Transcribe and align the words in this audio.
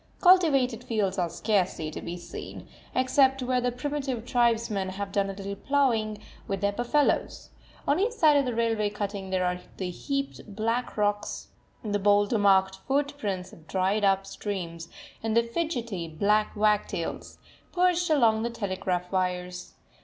Cultivated 0.19 0.83
fields 0.83 1.19
are 1.19 1.29
scarcely 1.29 1.91
to 1.91 2.01
be 2.01 2.17
seen, 2.17 2.67
except 2.95 3.43
where 3.43 3.61
the 3.61 3.71
primitive 3.71 4.25
tribesmen 4.25 4.89
have 4.89 5.11
done 5.11 5.29
a 5.29 5.33
little 5.33 5.55
ploughing 5.55 6.17
with 6.47 6.61
their 6.61 6.71
buffaloes; 6.71 7.51
on 7.87 7.99
each 7.99 8.13
side 8.13 8.35
of 8.35 8.45
the 8.45 8.55
railway 8.55 8.89
cutting 8.89 9.29
there 9.29 9.45
are 9.45 9.59
the 9.77 9.91
heaped 9.91 10.39
up 10.39 10.45
black 10.55 10.97
rocks 10.97 11.49
the 11.83 11.99
boulder 11.99 12.39
marked 12.39 12.77
footprints 12.87 13.53
of 13.53 13.67
dried 13.67 14.03
up 14.03 14.25
streams 14.25 14.89
and 15.21 15.37
the 15.37 15.43
fidgety, 15.43 16.07
black 16.07 16.55
wagtails, 16.55 17.37
perched 17.71 18.09
along 18.09 18.41
the 18.41 18.49
telegraph 18.49 19.11
wires. 19.11 19.75